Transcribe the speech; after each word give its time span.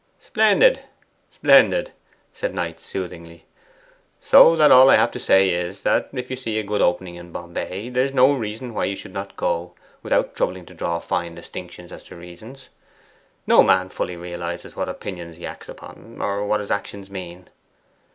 'Splendid, 0.19 0.81
splendid!' 1.29 1.91
said 2.33 2.55
Knight 2.55 2.79
soothingly. 2.79 3.45
'So 4.19 4.55
that 4.55 4.71
all 4.71 4.89
I 4.89 4.95
have 4.95 5.11
to 5.11 5.19
say 5.19 5.49
is, 5.51 5.81
that 5.81 6.09
if 6.11 6.31
you 6.31 6.35
see 6.35 6.57
a 6.57 6.63
good 6.63 6.81
opening 6.81 7.13
in 7.17 7.31
Bombay 7.31 7.89
there's 7.89 8.11
no 8.11 8.33
reason 8.33 8.73
why 8.73 8.85
you 8.85 8.95
should 8.95 9.13
not 9.13 9.35
go 9.37 9.73
without 10.01 10.35
troubling 10.35 10.65
to 10.65 10.73
draw 10.73 10.97
fine 10.97 11.35
distinctions 11.35 11.91
as 11.91 12.03
to 12.05 12.15
reasons. 12.15 12.69
No 13.45 13.61
man 13.61 13.89
fully 13.89 14.15
realizes 14.15 14.75
what 14.75 14.89
opinions 14.89 15.37
he 15.37 15.45
acts 15.45 15.69
upon, 15.69 16.19
or 16.19 16.47
what 16.47 16.61
his 16.61 16.71
actions 16.71 17.11
mean. 17.11 17.51